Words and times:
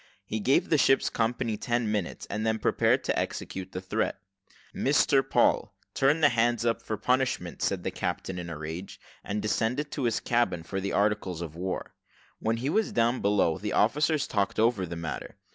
He 0.25 0.39
gave 0.39 0.69
the 0.71 0.79
ship's 0.79 1.11
company 1.11 1.57
ten 1.57 1.91
minutes, 1.91 2.25
and 2.27 2.43
then 2.43 2.57
prepared 2.57 3.03
to 3.03 3.19
execute 3.19 3.71
the 3.71 3.81
threat. 3.81 4.17
"Mr 4.73 5.21
Paul, 5.21 5.75
turn 5.93 6.21
the 6.21 6.29
hands 6.29 6.65
up 6.65 6.81
for 6.81 6.97
punishment," 6.97 7.61
said 7.61 7.83
the 7.83 7.91
captain 7.91 8.39
in 8.39 8.49
a 8.49 8.57
rage, 8.57 8.99
and 9.23 9.43
descended 9.43 9.91
to 9.91 10.05
his 10.05 10.19
cabin 10.19 10.63
for 10.63 10.81
the 10.81 10.91
articles 10.91 11.41
of 11.43 11.55
war. 11.55 11.93
When 12.39 12.57
he 12.57 12.67
was 12.71 12.91
down 12.91 13.21
below, 13.21 13.59
the 13.59 13.73
officers 13.73 14.25
talked 14.25 14.57
over 14.57 14.87
the 14.87 14.95
matter. 14.95 15.37